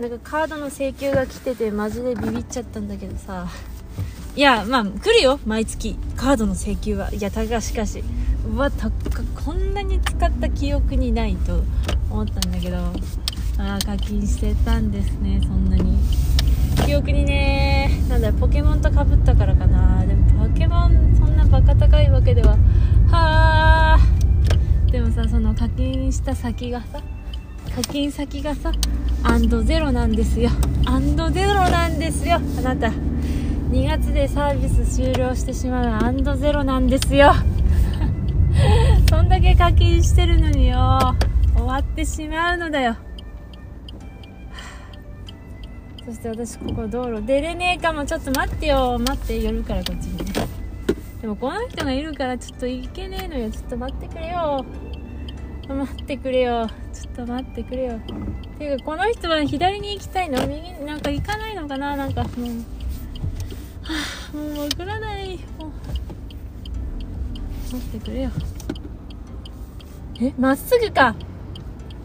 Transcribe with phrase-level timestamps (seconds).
[0.00, 3.48] なんかカードの請求が来ててマジでビビっちゃったんだけどさ。
[4.36, 5.40] いやまあ来るよ。
[5.44, 5.98] 毎月。
[6.16, 7.12] カードの請求は。
[7.12, 8.04] いやたがしかし。
[8.48, 8.90] うわた
[9.44, 11.62] こんなに使った記憶にないと。
[12.10, 12.76] 思ったんだけど。
[12.76, 15.40] ああ課金してたんですね。
[15.42, 15.98] そんなに。
[16.86, 20.06] 記憶にねなんだポケモンとかぶったからかな。
[20.06, 22.52] でもポケモンそんなバカ高いわけでは。
[23.10, 23.98] はあ
[24.92, 27.02] でもさその課金した先がさ
[27.78, 28.72] 課金先がさ
[29.22, 30.50] アンドゼロなんですよ。
[30.84, 32.40] アンドゼロなんですよ。
[32.58, 37.32] あなた2月でサービス終了してしまうアンドゼロなんですよ。
[39.08, 40.76] そんだけ課金してるのによ。
[41.54, 42.96] 終わってしまうのだよ。
[46.04, 48.04] そして私ここ道路出れねえかも。
[48.04, 48.98] ちょっと待ってよ。
[48.98, 50.32] 待って寄るからこっちにね。
[51.22, 53.48] でもこの人がいるからちょっと行けねえのよ。
[53.52, 54.66] ちょっと待ってくれよ。
[55.74, 56.68] 待ってくれよ。
[56.92, 58.00] ちょっと待ってくれよ。
[58.58, 60.46] ていうかこの人は左に行きたいの？
[60.46, 61.96] 右なんか行かないのかな？
[61.96, 62.32] なんかもう。
[63.82, 63.94] は
[64.32, 65.38] あもうわからない。
[65.58, 65.70] もう。
[67.72, 68.30] 待ってくれよ。
[70.20, 71.14] えまっすぐか。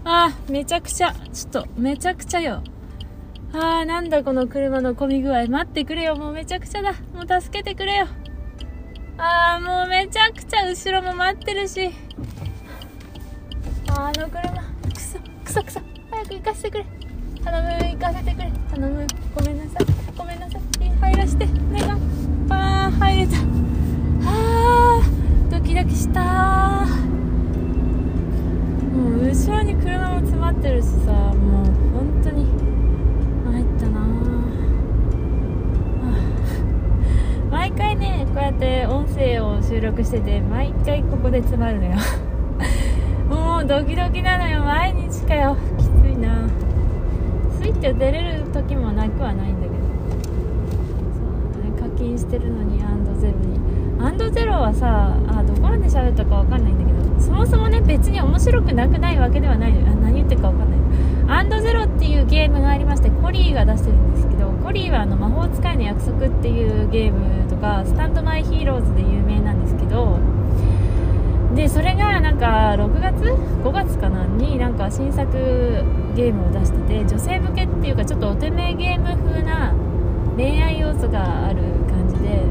[0.04, 1.14] あーめちゃくちゃ。
[1.34, 2.62] ちょっとめちゃくちゃよ。
[3.54, 5.48] あーなんだこの車の混み具合。
[5.48, 6.16] 待ってくれよ。
[6.16, 6.94] もうめちゃくちゃだ。
[7.14, 8.08] もう助けてくれよ。
[9.18, 11.92] あーもうめちゃくちゃ後ろも待ってるし。
[13.96, 14.42] あの車
[14.94, 15.80] くそくそくそ。
[16.10, 16.86] 早く行かせてくれ。
[17.44, 18.52] 頼む行かせてくれ。
[18.72, 19.86] 頼むごめんなさい。
[20.18, 20.62] ごめんなさい。
[21.00, 21.46] 入らして。
[21.46, 22.02] お願い
[22.50, 23.38] あー入れた。
[24.26, 26.22] あードキドキした。
[28.94, 31.12] もう後ろに車も詰まってるしさ。
[31.12, 32.46] もう本当に
[33.46, 34.00] 参ったな。
[37.52, 41.98] 毎回ねこうやって音声を収録してて毎回ここで詰まるのよ。
[43.66, 44.62] ドキドキなのよ。
[44.62, 45.58] 毎日かよ。
[45.78, 46.50] きついな。
[47.62, 49.76] スイッチを出れる時もなくはないんだけど。
[51.80, 53.60] そう、課金してるのにアンドゼロに。
[54.02, 57.22] アンドゼロはさあどこまで喋ったか分かんないんだけど。
[57.22, 59.88] そもそもね別に面白くなくないわけではないのよ。
[59.88, 60.80] あ何言ってるか分かんない
[61.26, 70.20] アンドゼロっていうゲームがありましてコリーが出してるんですけどコリーはあの魔法使いの約束っていうゲームとかスタンドマイヒーローズで有名なんですけど
[71.56, 73.24] でそれがなんか6月
[73.64, 74.26] ？5月かな？
[74.26, 75.32] になんか新作
[76.16, 79.74] ゲームを出してて女性向けっていうかちょっとお手目ゲーム風な
[80.36, 82.44] 恋愛要素がある感じで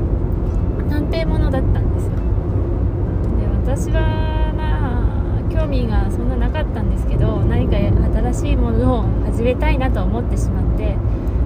[0.89, 2.13] 探偵ものだったんですよ。
[3.39, 3.47] で
[3.89, 5.03] 私はま
[5.41, 10.97] あ興味がそんななかったんですけど何か新しいものを始めたいなと思ってしまって、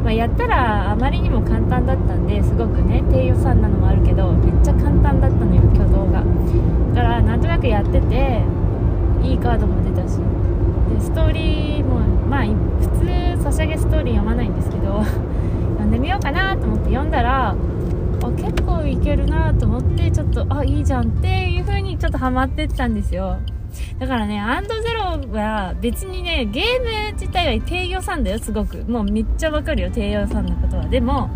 [0.06, 6.22] まあ、やったらあまりにも簡単だったんですごくね低予算なのもあるけどめっちゃ簡単だったのよ挙動が。
[6.94, 8.44] だからなんとなくやってて
[9.24, 10.18] いいカードも出たし。
[10.94, 11.98] でストーリーも
[12.30, 15.02] まあ普通ソシャゲストーリー読まないんですけど
[15.74, 17.56] 読んでみようかなと思って読んだらあ
[18.36, 23.38] 結構いけるなと思ってちょっとあいいじゃんっていう風にちょっとハマってったんですよ。
[23.98, 25.00] だからねアンドゼロ
[25.32, 28.84] は別にねゲーム自体は低予算だよすごく。
[28.84, 30.86] もうめっちゃわかるよ低予算のことは。
[30.86, 31.30] でも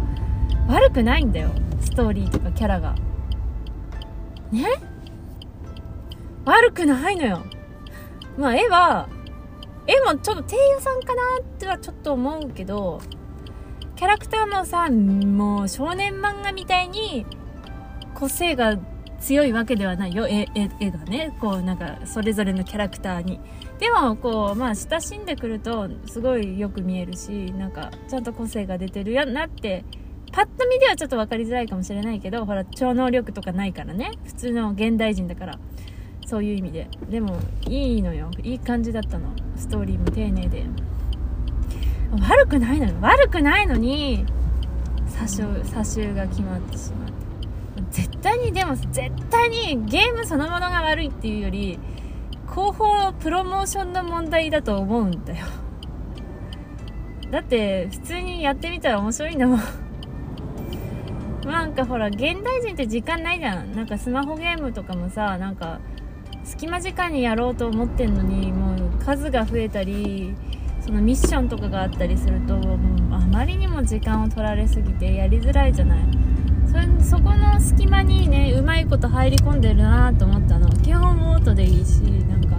[0.68, 2.94] 悪くないんだよストーリーとかキャラが。
[4.52, 4.64] ね？
[6.44, 7.42] 悪くないのよ。
[8.36, 9.08] まあ絵は
[9.86, 13.00] 絵もちょっと低予算かなってはちょっと思うけど
[13.96, 17.26] キャラクターもさもう少年漫画みたいに
[18.14, 18.78] 個性が
[19.20, 20.26] 強いわけではないよ。
[20.26, 20.48] 絵
[20.80, 23.38] 絵がねこうなんかそれぞれのキャラクターに。
[23.78, 29.84] でもこうまあ親しんでくるとすごいよく見えるしなんかちゃんと個性が出てるやなって
[30.32, 34.12] パッと見ではちょっと分かりづらいかもしれないけどほら超能力とかないからね。
[34.24, 35.58] 普通の現代人だから。
[36.26, 36.88] そういう意味で。
[37.10, 38.30] でもいいのよ。
[38.44, 39.30] いい感じだったの。
[39.56, 40.64] ストーリーも丁寧で。
[42.20, 42.94] 悪くないのよ。
[43.00, 44.24] 悪くないのに
[45.08, 47.19] 詐称詐集が決まってしまう。
[47.90, 51.78] 絶対にでも絶対にゲームそのものが悪いっていうより
[52.48, 55.46] 広報プロモーションの問題だと思うんだよ。
[57.30, 59.60] だって普通にやってみたら面白いんだもん。
[61.46, 63.72] なんかほら現代人って時間ないじゃん。
[63.74, 65.80] なんかスマホゲームとかもさなんか
[66.44, 70.34] 隙間時間にやろうと思ってんのにもう数が増えたり
[70.80, 76.29] そのミッションとかがあったりするともうあまりにも時間を取られすぎてやりづらいじゃない。
[77.00, 80.68] そそこの隙間にねうまいこと入り込んでるなと思ったの。
[80.82, 82.56] 基本オートでいいしなんか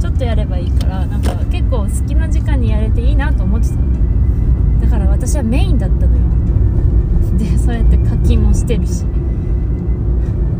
[0.00, 3.82] ちょっとやればいいからなんか結構隙間時間にやれていいなと思ってたの。
[4.80, 6.22] だから私はメインだったのよ。
[7.38, 9.04] でそうやって課金もしてるし。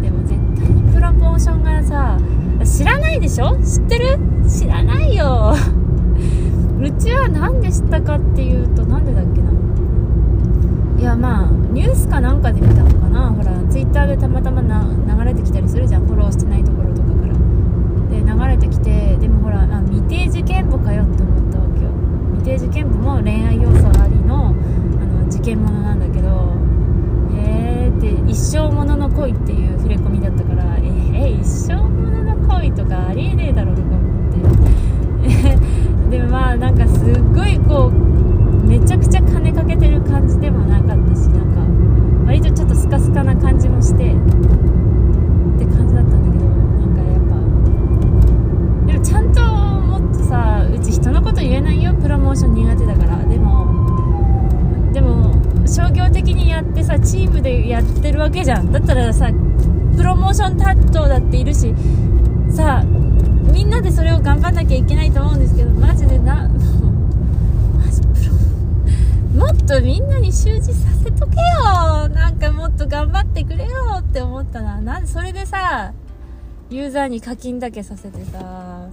[0.01, 2.19] でも絶対にプロモーションがさ
[2.65, 3.57] 知らないでしょ？
[3.63, 4.19] 知ってる？
[4.49, 5.55] 知らないよ。
[6.81, 9.51] うちは何で知ったかっていうとなんでだっけな。
[11.05, 13.29] いやまあニュースかなんかで見たのかな。
[13.31, 16.07] ほらツイッターでたまたまな流れてきたりするじゃん。
[16.07, 17.35] フォローしてないところとかから。
[18.09, 21.91] で流れてきてでもほらあ未定事件簿かよって思ったわけよ。
[22.39, 26.55] 未定事件簿も恋愛要素ありのあの事件ものなんだけど。
[27.37, 36.09] えーって一生ものの恋っていう触れ込みだったからえー、一生ものの恋とかありえねえだろとか思って。
[36.17, 38.24] でまあなんかすっごいこう
[41.15, 44.17] ったしなんか割とちょっとスカスカな感じもしてっ
[45.59, 47.37] て感じだったんだけどなんかやっぱ。
[48.87, 53.25] でもちゃんともっとさうち人のこと言えないよプロモーション苦手だから。
[53.25, 55.35] でもでも
[55.67, 58.73] 商業的にやってさチームでやってるわけじゃん。
[58.73, 59.31] だったらさ
[59.97, 61.73] プロモーション担当だっているし
[62.51, 62.83] さ
[63.53, 68.09] みんなでそれを頑張んなきゃいけないと思うんですけどマジでなマジプ
[69.39, 72.09] ロもっとみんなに習字させとけよ。
[72.11, 74.81] なんかもっと頑張ってくれよって思ったな。
[74.81, 75.93] なんでそれでさ
[76.71, 78.89] ユーザーに課金だけさせてさ。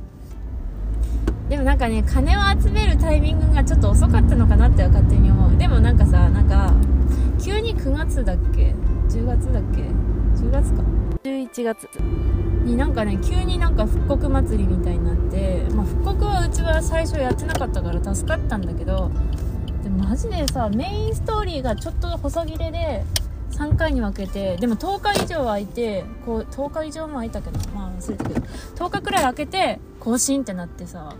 [1.49, 5.57] でもなんかね金を集めるタイミングがちょっと遅かったのかなっては勝手に思う。
[5.57, 6.73] でもなんかさなんか
[7.39, 8.73] 急に9月だっけ
[9.09, 10.81] ？10月だっけ？10月か。
[11.23, 11.87] 11月
[12.63, 19.11] になんかね急になんか復刻祭りみたいになって、まあ、復刻はうちは最初やってなかったから助かったんだけど
[20.01, 23.03] マジでさメインストーリーがちょっと細切れで
[23.51, 28.41] 3回に分けてでも10日以上空いてこう10日以上も空いたけどまあ忘れたけど
[28.75, 31.15] 10日くらい空けて更新ってなってさ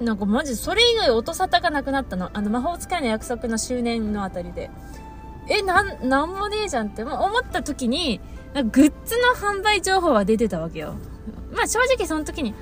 [0.00, 2.30] なんかマジそれ以外音沙汰がなくなったの。
[2.32, 4.70] あの魔法使いの約束の周年のあたりで。
[5.48, 8.20] えなんなんもねえじゃんって思った時に
[8.54, 10.94] グッズの販売情報は出てたわけよ。
[11.52, 12.54] まあ正直その時に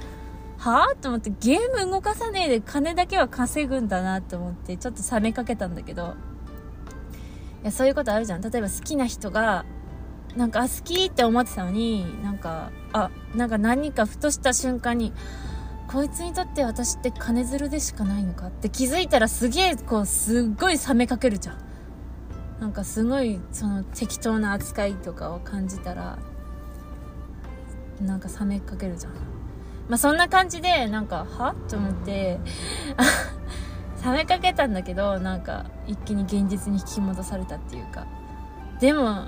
[0.60, 6.14] はぁと思ってゲーム動かさねえで金だけは稼ぐんだなと思ってちょっと冷めかけたんだけど。
[7.62, 8.40] いやそういうことあるじゃん。
[8.40, 9.66] 例えば好きな人が
[10.34, 15.12] なんか好きって思ってたのになんかあなんか何かふとした瞬間に
[15.88, 21.58] こいつにとって私って金づるでしかないのかって気づいたらすげえこうすっごい冷めかけるじゃん。
[22.60, 26.18] なんかすごいその適当な扱いとかを感じたら
[28.00, 29.12] なんか冷めかけるじゃん。
[29.90, 31.56] まあそんな感じでなんかは？
[31.68, 32.38] と思って
[34.06, 38.06] 冷めかけたんだけどなんか一気に現実に引き戻されたっていうか。
[38.78, 39.26] でも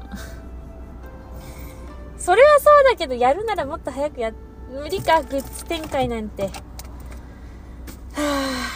[2.16, 4.30] それはそうだけどやるならもっと早くや
[4.70, 6.44] 無理かグッズ展開なんて。
[6.44, 6.50] は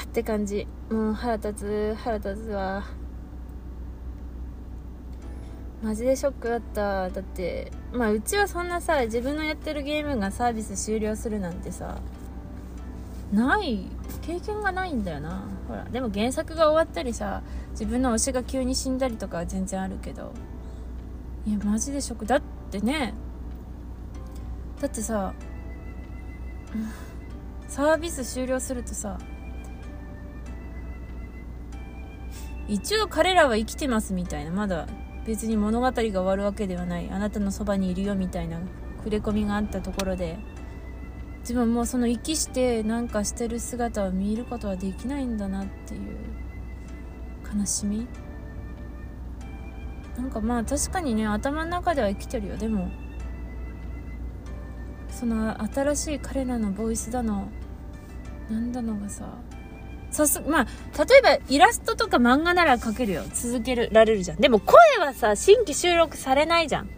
[0.03, 0.67] あって感じ。
[0.91, 2.83] もう腹立つ腹立つわ。
[5.82, 7.11] マジでショックだった。
[7.11, 11.99] だってまあうちはそんなさ自分のやってるゲームがサービス終了するなんてさ
[13.32, 13.88] ない
[14.23, 15.44] 経験がないんだよな。
[15.69, 17.43] ほらでも原作が終わったりさ
[17.73, 20.32] 自分の推しが急に死んだりとかは全然あるけど。
[21.46, 22.26] いやマジでショック。
[22.26, 23.14] だってね
[24.81, 25.34] だってさ
[27.69, 29.19] サービス終了するとさ
[32.69, 34.88] 一応彼らは生きてますみたいなまだ
[35.26, 37.11] 別に物語が終わるわけではない。
[37.11, 38.61] あなたのそばにいるよみたいな
[38.99, 40.38] 触れ込みがあったところで
[41.40, 46.17] 自分もその息してなんかしてる姿を見ることはできないんだなっていう
[47.56, 48.06] 悲しみ。
[50.16, 52.56] なんかまあ確かにね頭の中では生きてるよ。
[52.56, 52.88] でも
[55.11, 57.49] その新しい彼らのボイスだの
[58.50, 59.26] なんだのがさ
[60.16, 60.66] さすまあ
[61.04, 63.23] 例えばイラストとか漫画なら描けるよ。
[63.35, 64.38] 続けられるじゃん。
[64.38, 66.87] でも声はさ新規収録されないじゃん。
[66.87, 66.88] い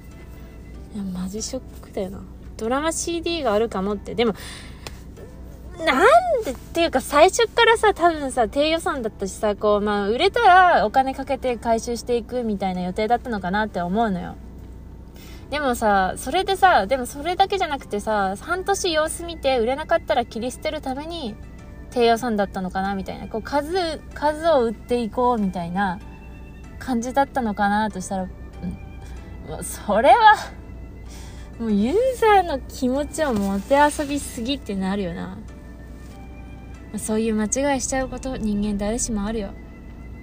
[0.96, 2.20] やマジショックだよな。
[2.56, 4.14] ドラマ CD があるかもって。
[4.14, 4.34] でも
[5.84, 6.06] なん
[6.44, 14.37] でっていうか最初からさ多分さ低予算だったしさこうまあ売れたらお金かけて回収していくみたいな予定だったのかなって思うのよ。
[15.50, 21.34] でもさそれでさでもそれだけじゃなくてさ半年様子見て売れなかったら切り捨てるために
[21.90, 23.28] 低予算だったのかなみたいな。
[23.28, 25.99] こう数数を売っていこうみたいな
[26.78, 28.30] 感じだったのかなとしたら、うん、
[29.50, 30.37] もうそれは
[31.59, 35.38] もうユーザーの気持ちをもてあそびすぎってなるよな。
[36.97, 39.50] そういう間違いしちゃうこと人間誰しもあるよ。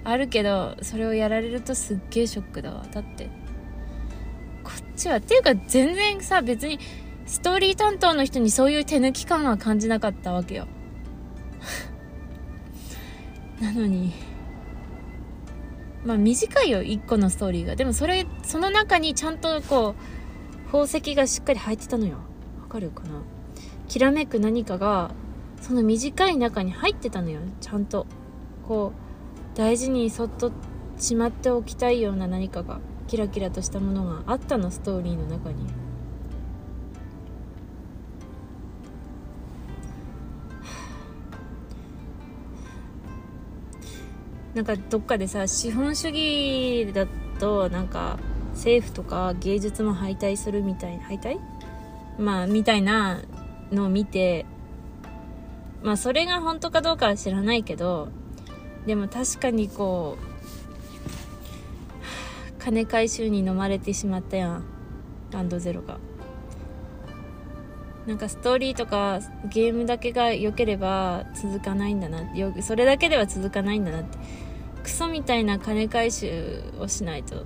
[0.04, 2.86] あるけどそれをやられるとすっげえショックだわ。
[2.90, 3.28] だって
[4.64, 5.16] こっちは。
[5.16, 6.78] っていうか全然さ別に
[7.26, 10.66] ストーリー担当の人にそういう手抜き感は感じなかったわけよ。
[13.60, 14.12] なのに
[16.04, 17.76] まあ短いよ1個のストーリーが。
[17.76, 22.18] でもそれその中にちゃんとこう宝石がしっかり入ってたのよ。
[22.62, 23.22] わかるかな？
[23.88, 25.10] きらめく何かが
[25.60, 27.40] その短い中に入ってたのよ。
[27.60, 28.06] ちゃんと。
[28.66, 28.92] こ
[29.54, 30.52] う大事にそっと
[30.98, 35.66] しまっておきたいような何かがキラキラとしたものがあったのストーリーの中に。
[44.56, 47.06] なんかどっかでさ資本主義だ
[47.38, 48.18] となんか
[48.54, 51.38] 政府とか芸術も敗退するみたいな敗退？
[52.18, 53.20] まあみたいな
[53.70, 54.46] のを見て
[55.82, 58.08] まあそれが本当かどうかは知らないけど
[58.86, 60.16] でも確かにこ
[62.58, 64.64] う金回収に飲まれてしまったやん。
[65.32, 65.98] ランドゼロが。
[68.06, 69.20] なんかストーリーとか
[69.52, 72.22] ゲームだけが良ければ続かないんだな。
[72.62, 74.45] それだけでは続かないんだなって。
[74.86, 77.34] クソみたいな金回収をしないと。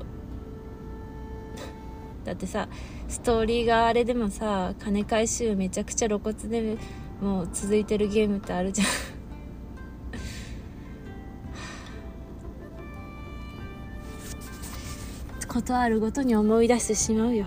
[2.22, 2.68] だってさ
[3.08, 6.76] ストーリーがあれでもさ金回収めちゃくちゃ露骨で
[7.22, 8.88] もう続いてるゲームってあるじゃん。
[15.48, 17.46] ことあるごとに思い出してしまうよ。